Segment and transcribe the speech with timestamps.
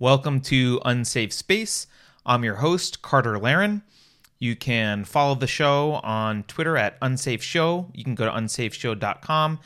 [0.00, 1.88] Welcome to Unsafe Space.
[2.24, 3.82] I'm your host, Carter Laren.
[4.38, 7.90] You can follow the show on Twitter at Unsafe Show.
[7.92, 9.58] You can go to unsafeshow.com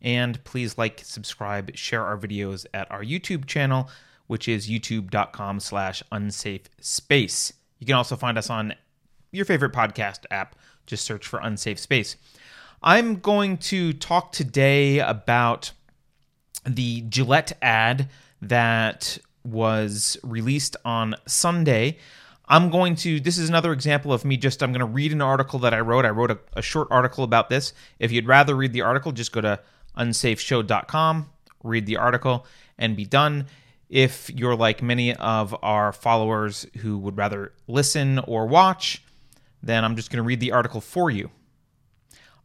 [0.00, 3.90] and please like, subscribe, share our videos at our YouTube channel,
[4.28, 7.52] which is youtube.com slash unsafe space.
[7.80, 8.74] You can also find us on
[9.32, 10.54] your favorite podcast app.
[10.86, 12.14] Just search for Unsafe Space.
[12.80, 15.72] I'm going to talk today about
[16.64, 18.08] the Gillette ad
[18.40, 21.98] that was released on Sunday.
[22.46, 25.22] I'm going to, this is another example of me just, I'm going to read an
[25.22, 26.04] article that I wrote.
[26.04, 27.72] I wrote a, a short article about this.
[27.98, 29.60] If you'd rather read the article, just go to
[29.96, 31.30] unsafeshow.com,
[31.62, 33.46] read the article, and be done.
[33.88, 39.02] If you're like many of our followers who would rather listen or watch,
[39.62, 41.30] then I'm just going to read the article for you.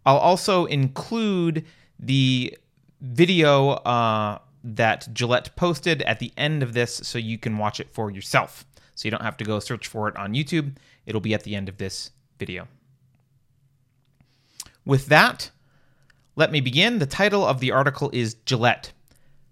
[0.06, 1.66] I'll also include
[2.00, 2.58] the
[3.02, 7.94] video uh, that Gillette posted at the end of this so you can watch it
[7.94, 8.66] for yourself.
[8.96, 10.76] So you don't have to go search for it on YouTube.
[11.06, 12.68] It'll be at the end of this video.
[14.86, 15.52] With that,
[16.36, 17.00] let me begin.
[17.00, 18.92] The title of the article is Gillette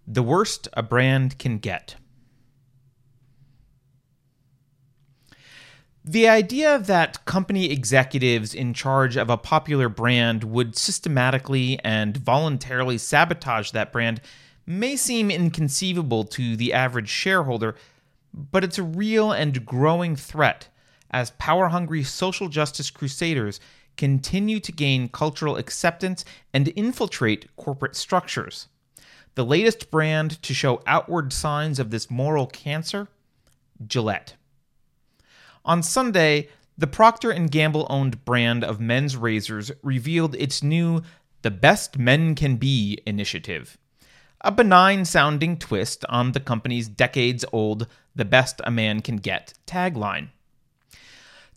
[0.08, 1.96] The Worst a Brand Can Get.
[6.06, 12.98] The idea that company executives in charge of a popular brand would systematically and voluntarily
[12.98, 14.20] sabotage that brand
[14.66, 17.75] may seem inconceivable to the average shareholder,
[18.33, 20.69] but it's a real and growing threat
[21.11, 23.59] as power hungry social justice crusaders
[23.97, 28.67] continue to gain cultural acceptance and infiltrate corporate structures.
[29.36, 33.08] The latest brand to show outward signs of this moral cancer
[33.86, 34.36] Gillette.
[35.66, 41.02] On Sunday, the Procter & Gamble owned brand of men's razors revealed its new
[41.44, 43.78] The Best Men Can Be initiative,
[44.44, 49.54] a benign sounding twist on the company's decades old The Best a Man Can Get
[49.66, 50.30] tagline.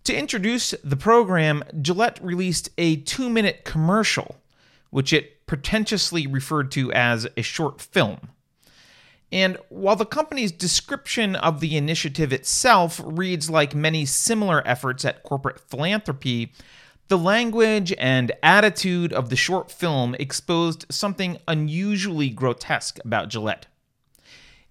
[0.05, 4.36] To introduce the program, Gillette released a two minute commercial,
[4.91, 8.29] which it pretentiously referred to as a short film.
[9.33, 15.25] And while the company's description of the initiative itself reads like many similar efforts at
[15.25, 16.52] corporate philanthropy,
[17.08, 23.67] the language and attitude of the short film exposed something unusually grotesque about Gillette.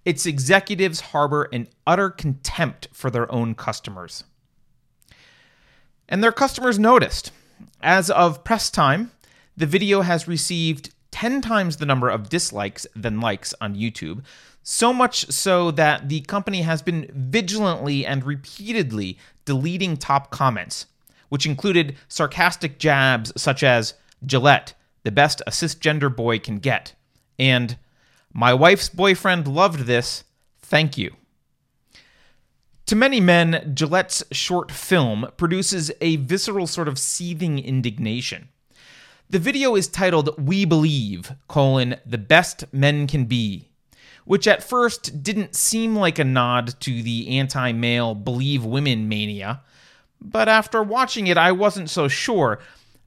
[0.03, 4.23] Its executives harbor an utter contempt for their own customers.
[6.07, 7.31] And their customers noticed.
[7.81, 9.11] As of press time,
[9.57, 14.23] the video has received 10 times the number of dislikes than likes on YouTube,
[14.61, 20.87] so much so that the company has been vigilantly and repeatedly deleting top comments,
[21.29, 26.93] which included sarcastic jabs such as Gillette, the best a cisgender boy can get,
[27.37, 27.77] and
[28.33, 30.23] My wife's boyfriend loved this,
[30.59, 31.15] thank you.
[32.87, 38.49] To many men, Gillette's short film produces a visceral sort of seething indignation.
[39.27, 43.69] The video is titled We Believe, colon, the best men can be,
[44.25, 49.61] which at first didn't seem like a nod to the anti-male believe women mania,
[50.31, 52.59] but after watching it I wasn't so sure.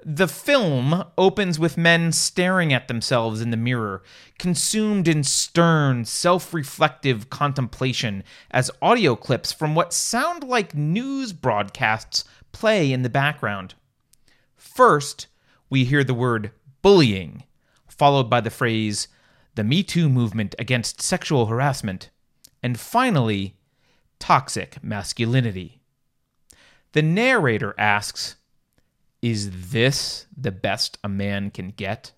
[0.04, 4.02] The film opens with men staring at themselves in the mirror,
[4.38, 12.24] consumed in stern, self reflective contemplation as audio clips from what sound like news broadcasts
[12.52, 13.74] play in the background.
[14.56, 15.26] First,
[15.68, 17.42] we hear the word bullying,
[17.88, 19.08] followed by the phrase
[19.56, 22.10] the Me Too movement against sexual harassment,
[22.62, 23.56] and finally,
[24.20, 25.80] toxic masculinity.
[26.92, 28.36] The narrator asks,
[29.20, 32.12] Is this the best a man can get?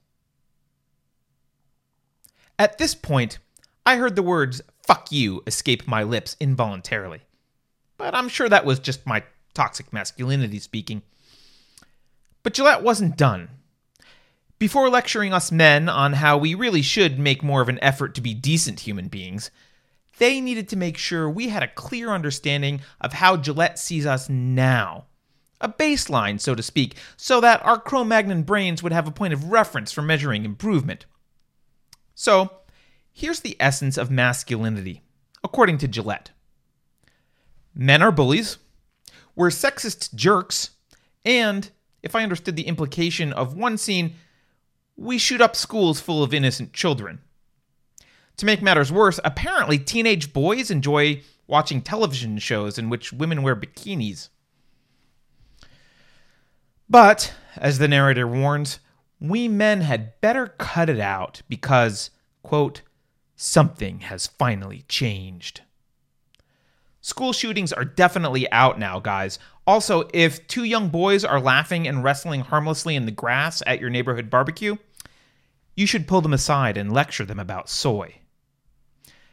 [2.58, 3.38] At this point,
[3.86, 7.20] I heard the words fuck you escape my lips involuntarily.
[7.97, 11.02] But I'm sure that was just my toxic masculinity speaking.
[12.42, 13.48] But Gillette wasn't done.
[14.58, 18.20] Before lecturing us men on how we really should make more of an effort to
[18.20, 19.50] be decent human beings,
[20.20, 24.28] they needed to make sure we had a clear understanding of how Gillette sees us
[24.28, 25.06] now.
[25.62, 29.32] A baseline, so to speak, so that our Cro Magnon brains would have a point
[29.32, 31.06] of reference for measuring improvement.
[32.14, 32.50] So,
[33.11, 35.02] here's the essence of masculinity,
[35.43, 36.31] according to Gillette
[37.75, 38.58] men are bullies,
[39.34, 40.70] we're sexist jerks,
[41.25, 41.70] and
[42.02, 44.16] if I understood the implication of one scene,
[44.96, 47.20] we shoot up schools full of innocent children.
[48.37, 53.56] To make matters worse, apparently teenage boys enjoy watching television shows in which women wear
[53.56, 54.29] bikinis.
[56.88, 58.81] But, as the narrator warns,
[59.21, 62.11] we men had better cut it out because,
[62.43, 62.82] quote,
[63.37, 65.62] something has finally changed.
[67.00, 69.38] School shootings are definitely out now, guys.
[69.67, 73.91] Also, if two young boys are laughing and wrestling harmlessly in the grass at your
[73.91, 74.76] neighborhood barbecue,
[75.76, 78.19] you should pull them aside and lecture them about soy.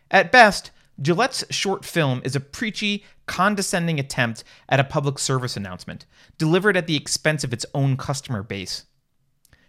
[0.09, 0.71] At best,
[1.01, 6.05] Gillette's short film is a preachy, condescending attempt at a public service announcement,
[6.37, 8.85] delivered at the expense of its own customer base.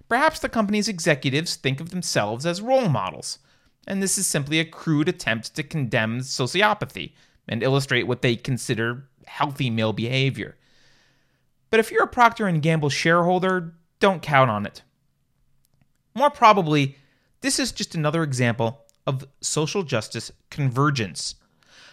[0.09, 3.41] Perhaps the company's executives think of themselves as role models,
[3.87, 7.13] and this is simply a crude attempt to condemn sociopathy
[7.47, 10.57] and illustrate what they consider healthy male behavior.
[11.71, 14.83] But if you're a Procter Gamble shareholder, don't count on it.
[16.15, 16.97] More probably,
[17.43, 21.35] this is just another example of social justice convergence,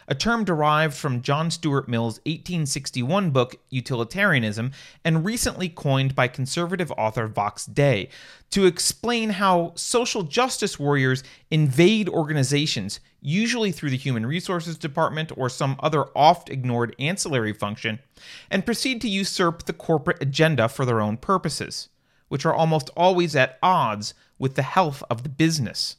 [0.08, 4.72] a term derived from John Stuart Mill's 1861 book Utilitarianism
[5.04, 8.10] and recently coined by conservative author Vox Day
[8.52, 15.50] to explain how social justice warriors invade organizations, usually through the Human Resources Department or
[15.50, 18.00] some other oft ignored ancillary function,
[18.52, 21.88] and proceed to usurp the corporate agenda for their own purposes,
[22.28, 25.96] which are almost always at odds with the health of the business.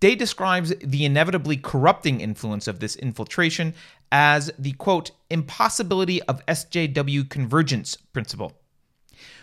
[0.00, 3.74] Day describes the inevitably corrupting influence of this infiltration
[4.10, 8.54] as the quote, impossibility of SJW convergence principle,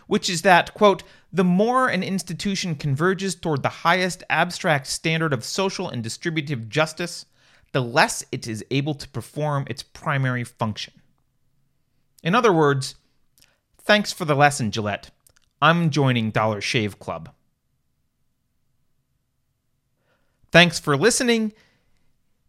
[0.07, 5.43] which is that, quote, the more an institution converges toward the highest abstract standard of
[5.43, 7.25] social and distributive justice,
[7.71, 10.93] the less it is able to perform its primary function.
[12.23, 12.95] In other words,
[13.79, 15.11] thanks for the lesson, Gillette.
[15.61, 17.29] I'm joining Dollar Shave Club.
[20.57, 21.53] Thanks for listening.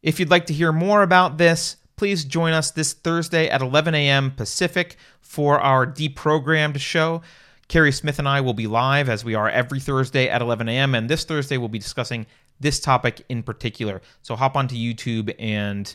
[0.02, 3.94] If you'd like to hear more about this, please join us this Thursday at 11
[3.94, 4.30] a.m.
[4.30, 7.20] Pacific for our deprogrammed show.
[7.68, 10.94] Carrie Smith and I will be live as we are every Thursday at 11 a.m.
[10.94, 12.24] And this Thursday we'll be discussing
[12.58, 14.00] this topic in particular.
[14.22, 15.94] So hop onto YouTube and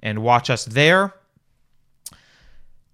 [0.00, 1.12] and watch us there.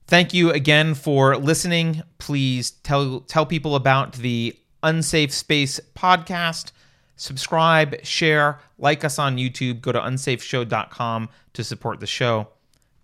[0.06, 2.02] Thank you again for listening.
[2.16, 6.72] Please tell tell people about the Unsafe Space podcast
[7.16, 9.80] subscribe, share, like us on YouTube.
[9.80, 12.48] Go to unsafeshow.com to support the show.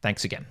[0.02, 0.46] Thanks again.